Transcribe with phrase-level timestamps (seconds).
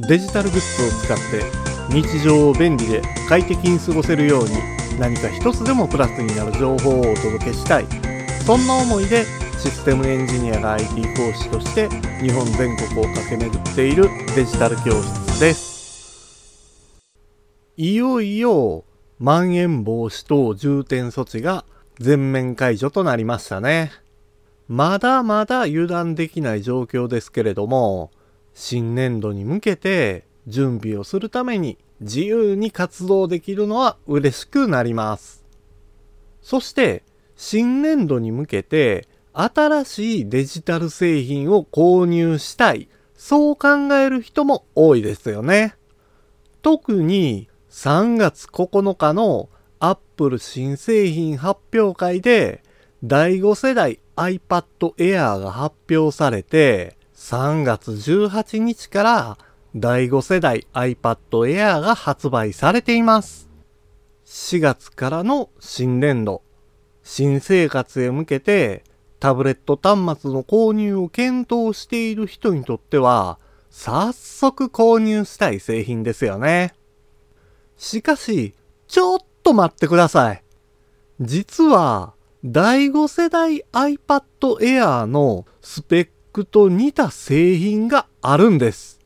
[0.00, 4.50] デジタルグッズを使って日常を便利で快適に過ごせるように
[4.98, 7.86] 何か一つでもプラスになる情報をお届けしたい。
[8.46, 9.24] そんな思いで
[9.58, 11.88] システムエンジニアが IT 講師として
[12.20, 17.02] 日本全国を駆け巡っているデジタル教室です。
[17.76, 18.84] いよいよ
[19.18, 21.64] まん延防止等重点措置が
[21.98, 23.92] 全面解除となりましたね。
[24.68, 28.10] まだまだ油断できない状況ですけれども
[28.54, 35.44] 新年度に向けて準備をするために自由に活動できるのは嬉しくなります。
[36.42, 37.04] そして
[37.36, 42.88] 新年度に向けて新しいデジタル製品を購入したい。
[43.16, 45.76] そう考える人も多いですよね。
[46.60, 49.48] 特に3月9日の
[49.78, 52.62] Apple 新製品発表会で
[53.04, 54.64] 第5世代 iPad
[54.96, 59.38] Air が発表されて3月18日から
[59.76, 63.48] 第5世代 iPad Air が発売されています。
[64.26, 66.42] 4月からの新年度、
[67.04, 68.82] 新生活へ向けて
[69.20, 73.38] タブレット端末の購入を検討している人にとっては、
[73.70, 76.74] 早速購入したい製品ですよね。
[77.78, 78.52] しかし、
[78.88, 80.42] ちょっと待ってください。
[81.20, 82.14] 実は、
[82.44, 84.22] 第5世代 iPad
[84.60, 88.98] Air のスペックと似た製品があるんです。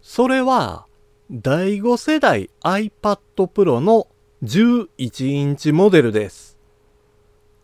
[0.00, 0.86] それは、
[1.30, 4.06] 第5世代 iPad Pro の
[4.42, 6.56] 11インチモデルです。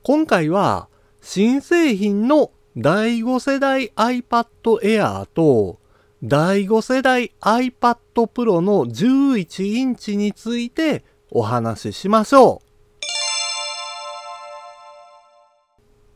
[0.02, 0.88] 今回は、
[1.20, 4.46] 新製品の第5世代 iPad
[4.82, 5.80] Air と
[6.22, 12.68] 第5世代 iPad Pro の11インチについてお話ししましょう。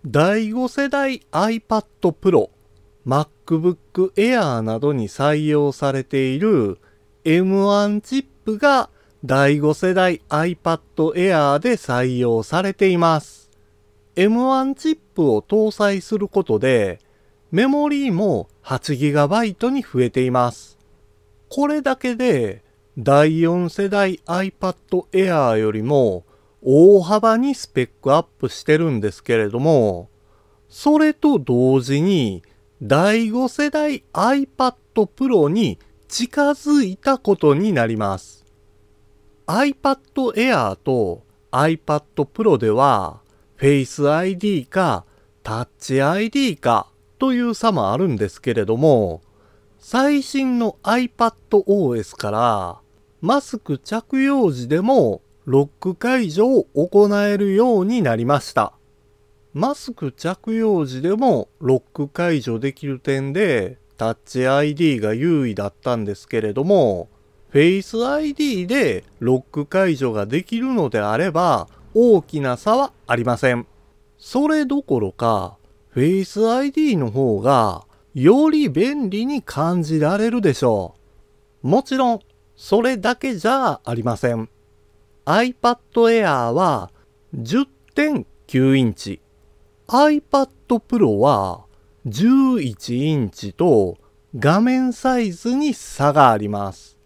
[0.05, 2.51] 第5世代 iPad Pro
[3.07, 6.79] MacBook Air などに採用されている
[7.25, 8.91] M1 チップが
[9.25, 10.81] 第5世代 iPad
[11.15, 13.51] Air で採用されています。
[14.17, 17.01] M1 チップを搭載することで
[17.51, 20.79] メモリーも 8GB に増えています。
[21.49, 22.63] これだけで
[22.99, 24.75] 第4世代 iPad
[25.13, 26.25] Air よりも
[26.63, 30.09] 大幅にスペックアップしてるんですけれども、
[30.69, 32.43] それと同時に
[32.85, 35.79] 第5世代 iPad Pro に
[36.09, 38.45] 近づいたことになります。
[39.47, 39.99] iPad
[40.35, 41.23] Air と
[41.53, 43.21] iPad Pro では
[43.57, 45.05] Face ID か
[45.45, 46.89] Touch ID か
[47.21, 49.23] という差もあるんですけれども、
[49.79, 52.81] 最新の iPad OS から
[53.21, 58.73] マスク着用時でもロック解除を行えるようになりました。
[59.55, 67.09] マスク着用時でもロック解除できる点でタッチ ID が優位だったんですけれども、
[67.53, 73.67] Face ID でロック解除ができるのであれば大きな差はありません。
[74.17, 75.59] それどころか
[75.95, 80.95] Face ID の方がより便利に感じられるでしょ
[81.63, 81.69] う。
[81.69, 82.21] もちろん
[82.57, 84.49] それだけじゃありません。
[85.27, 86.91] iPad Air は
[87.37, 89.22] 10.9インチ
[89.93, 90.49] iPad
[90.81, 91.67] Pro は
[92.07, 93.99] 11インチと
[94.35, 96.97] 画面サイズに差があります。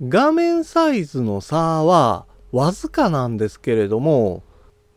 [0.00, 4.42] 画面サイズの差はわずかなんですけれども、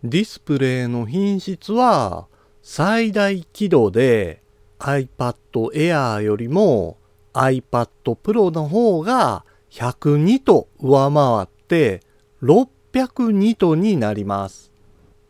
[0.06, 2.28] ディスプレイの品質は
[2.62, 4.42] 最大輝度で
[4.80, 5.36] iPad
[5.74, 6.96] Air よりも
[7.34, 12.00] iPad Pro の方が102と上回って
[12.42, 14.72] 602とになります。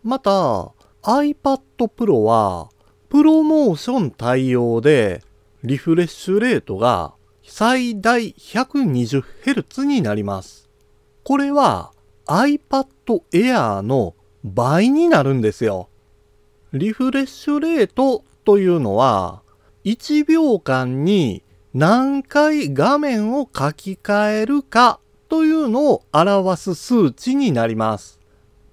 [0.04, 0.73] また、
[1.04, 1.60] iPad
[1.90, 2.70] Pro は
[3.10, 5.22] プロモーション対応で
[5.62, 10.70] リフレッシュレートが最大 120Hz になります。
[11.26, 11.92] これは
[12.26, 12.88] iPad
[13.34, 14.16] Air の
[14.46, 15.90] 倍になるんですよ。
[16.72, 19.42] リフレッシュレートというのは
[19.84, 21.44] 1秒間に
[21.74, 28.22] 何回画面を書き換えるかというのを表す数値になります。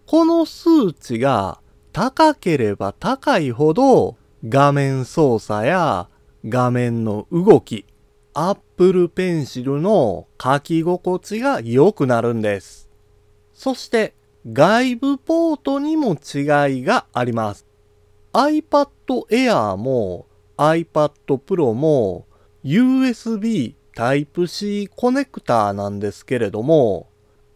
[0.07, 1.60] この数値が
[1.93, 4.17] 高ければ高いほど
[4.49, 6.09] 画面操作や
[6.47, 7.85] 画面の動き、
[8.33, 12.89] Apple Pencil の書き心地が良くなるんです。
[13.53, 14.15] そして
[14.51, 17.67] 外部ポートにも違いがあります。
[18.33, 18.89] iPad
[19.29, 20.27] Air も
[20.57, 22.27] iPad Pro も
[22.65, 27.09] USB Type-C コネクターなんですけれども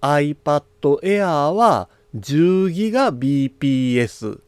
[0.03, 0.63] iPad
[1.03, 4.41] Air は 10GBps。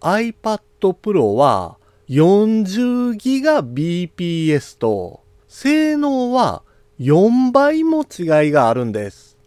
[0.00, 0.60] iPad
[0.92, 1.78] Pro は
[2.08, 6.62] 40GBps と、性能は
[7.00, 9.38] 4倍も違いがあるんです。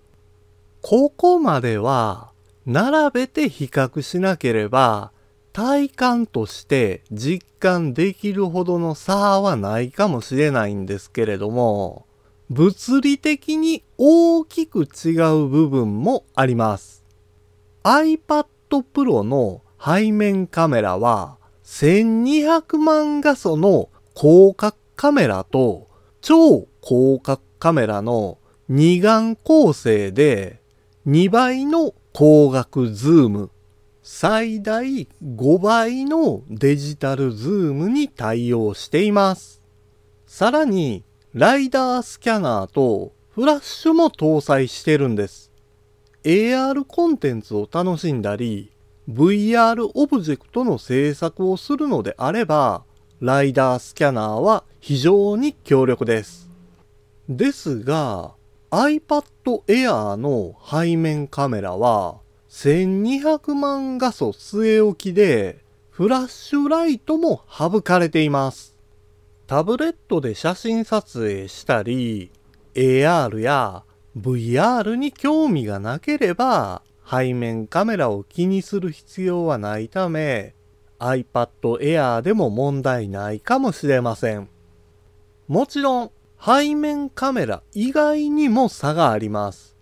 [0.82, 2.32] ここまでは
[2.66, 5.12] 並べて比較しなければ
[5.54, 12.08] 体感として実感できるほどの差はないかもしれないんですけれども、
[12.50, 15.12] 物理的に大きく違
[15.44, 17.01] う部分もあります。
[17.84, 18.46] iPad
[18.94, 25.90] Pro の背面カメラは1200万画素の広角カメラと
[26.22, 28.38] 超広角カメラの
[28.70, 30.62] 二眼構成で
[31.08, 33.50] 2倍の光学ズーム、
[34.04, 39.62] 最大5倍のデジタルズームに対応しています。
[40.28, 45.51] さらに、ライダースキャナーとフラッシュも搭載してるんです。
[46.24, 48.72] AR コンテンツを楽しんだり、
[49.10, 52.84] VR オブジェクトの制作をするのであれば、
[53.20, 56.52] ライダースキャナーは非常に強力です。
[57.28, 58.36] ですが、
[58.70, 59.24] iPad
[59.68, 62.20] Air の背面カメラは
[62.50, 65.60] 1200万画素据え置きで
[65.90, 68.78] フラッシュライトも省かれています。
[69.48, 72.32] タブレットで写真撮影したり
[72.76, 73.84] AR や
[74.18, 80.54] VR に興味がなければ背面カメラを気にする必要はないため
[81.00, 81.48] iPad
[81.80, 84.50] Air でも問題ないかもしれません。
[85.48, 89.76] もちろん背面カメラ以外にも差があります。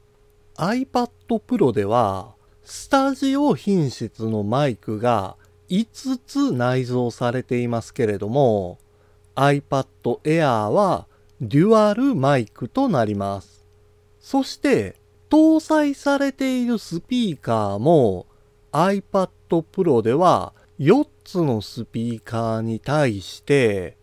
[0.55, 5.35] iPad Pro では、スタジオ品質のマイクが
[5.69, 8.77] 5つ内蔵されていますけれども、
[9.35, 9.85] iPad
[10.23, 11.07] Air は
[11.41, 13.58] デュアルマイクとなります。
[14.29, 14.95] そして、
[15.31, 18.27] 搭載されているスピーカーも
[18.71, 23.97] iPad Pro では4つのスピーカーに対して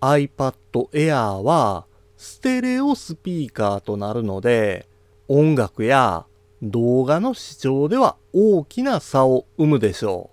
[0.00, 0.54] iPad
[0.92, 1.86] Air は
[2.16, 4.86] ステレオスピーカーとなるので、
[5.26, 6.26] 音楽や
[6.62, 10.30] 動画の視聴では大きな差を生むでしょ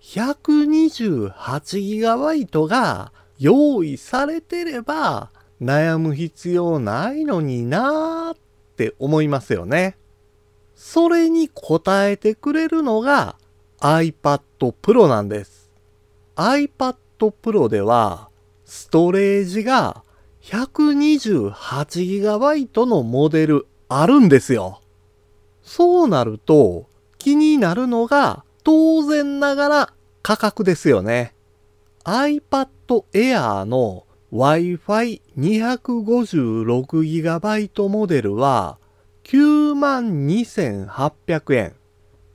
[0.00, 8.36] 128GB が用意されてれば悩む必要ないのになーっ
[8.76, 9.96] て思いますよね。
[10.82, 13.36] それに応えてくれるのが
[13.80, 14.40] iPad
[14.80, 15.70] Pro なんです。
[16.36, 18.30] iPad Pro では
[18.64, 20.02] ストレージが
[20.42, 24.80] 128GB のモデルあるんですよ。
[25.62, 31.34] そうなると気になるのが当然ながら価格ですよね。
[32.04, 32.68] iPad
[33.12, 38.79] Air の Wi-Fi 256GB モデルは
[39.30, 41.76] 92,800円。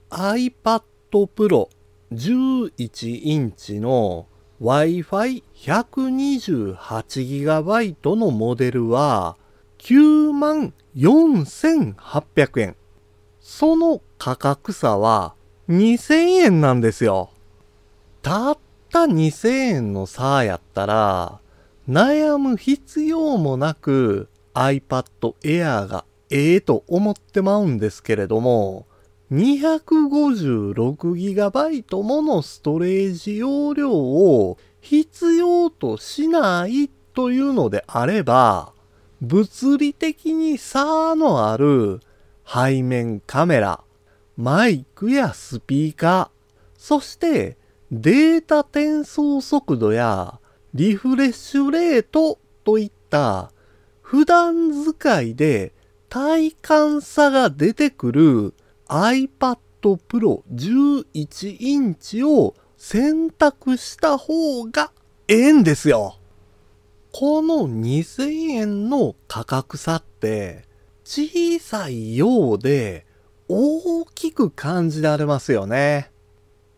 [0.09, 1.67] iPad Pro
[2.13, 4.27] 11インチの
[4.61, 9.35] Wi-Fi 128GB のモデルは
[9.79, 12.77] 94,800円。
[13.41, 15.35] その価格差は
[15.67, 17.29] 2000円なんですよ。
[18.21, 18.57] たっ
[18.89, 21.41] た2000円の差やったら、
[21.89, 28.87] 悩む必要もなく iPad Air がええと思ってまうんですけれども、
[29.31, 38.73] 256GB ものストレージ容量を必要としないというのであれば、
[39.21, 42.01] 物理的に差のある
[42.45, 43.81] 背面カメラ、
[44.37, 46.29] マイクやスピーカー、
[46.77, 47.57] そして
[47.91, 50.39] データ転送速度や
[50.73, 53.51] リフレッシュレートといった
[54.01, 55.73] 普段使いで
[56.15, 58.53] 体感差が出てくる
[58.87, 64.93] iPad Pro 11インチを選択した方が
[65.27, 66.17] ええんですよ。
[67.11, 70.63] この2000円の価格差って
[71.03, 73.05] 小さいようで
[73.49, 76.11] 大きく感じられますよね。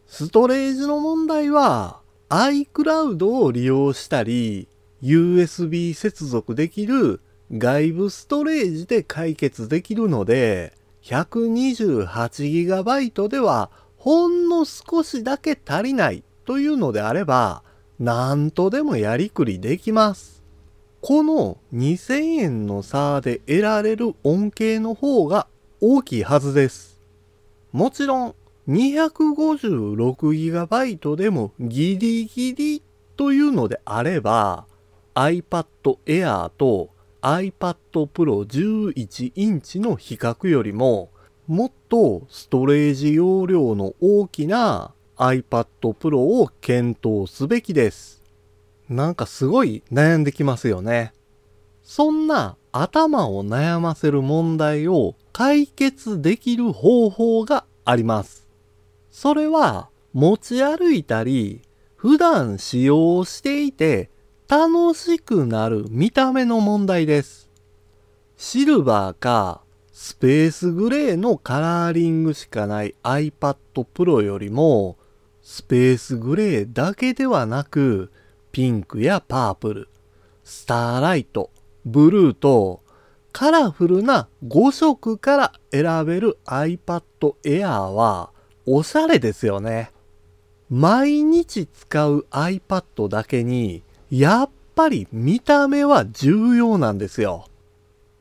[0.08, 4.68] ストレージの問題は iCloud を利用したり
[5.04, 10.74] USB 接続できる外部ストレージで解決できるので
[11.04, 17.64] 128GB ではほんの少しだけ足りないというのであれば
[18.00, 20.38] 何とでもやりくりできます。
[21.02, 25.48] この2000円の差で得られる恩恵の方が
[25.80, 27.00] 大きいはずです。
[27.72, 28.36] もちろん
[28.68, 32.84] 256GB でもギリギリ
[33.16, 34.66] というのであれば
[35.16, 35.66] iPad
[36.06, 36.90] Air と
[37.22, 37.76] iPad
[38.08, 41.12] Pro 11インチの比較よりも
[41.48, 48.22] もっとストレージ容量の大きな iPad Pro を検討すべきです。
[48.90, 51.14] なんかすごい悩んできますよね。
[51.84, 58.48] そんな頭を悩ませる問題を解決できる方法があります。
[59.10, 61.62] それは持ち歩いたり
[61.96, 64.12] 普段使用していて
[64.50, 67.50] 楽しくなる見た目の問題です。
[68.38, 69.60] シルバーか
[69.92, 73.58] スペースグレーのカラーリングしかない iPad
[73.94, 74.96] Pro よりも
[75.42, 78.10] スペースグレーだけではなく
[78.54, 79.90] ピンクやパープル、
[80.46, 81.52] スターライト、
[81.84, 82.82] ブルーと
[83.34, 87.04] カラフルな5色から選べる iPad
[87.44, 88.32] Air は
[88.66, 89.92] おしゃれですよね。
[90.70, 97.48] 毎日使う iPad だけにやっぱり見た目は重要なんですよ。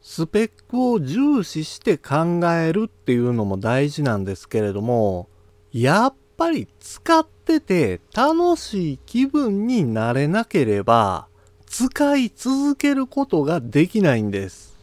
[0.00, 5.28] スペックを重視して考えるっていうのも大事なんですけれども、
[5.72, 11.28] やっぱり使ってて楽しい気分になれなければ
[11.66, 14.76] 使い続けることができないんです。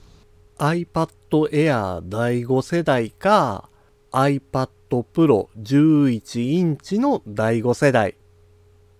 [0.57, 1.09] iPad
[1.51, 3.69] Air 第5世代か
[4.11, 8.15] iPad Pro 11インチの第5世代。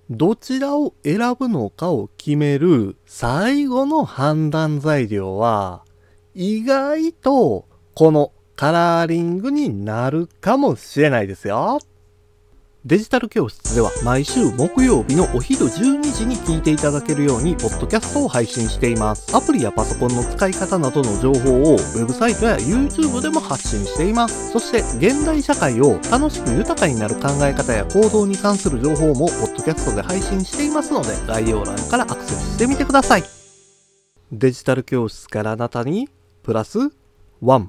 [0.09, 5.83] どちらを選ぶのかを決める最後の判断材料は
[6.35, 11.79] 意外とこのカラーリングになるかもしれないですよ。
[12.85, 19.33] デジタル教室では毎週木曜日のお昼12時に聞いていただけるように、ポッドキャストを配信しています。
[19.33, 24.51] アプリやパソコンの使い方などの情報を、ウェブサイトや YouTube でも発信しています。
[24.51, 33.23] そして、現代社会を楽しく豊かになる考え方や行動に関する情報も、ポッドキャストで配信していますので、概要欄からアクセスしてみてください。
[34.33, 36.09] デジタル教室からあなたに、
[36.43, 36.79] プラス
[37.41, 37.67] 1。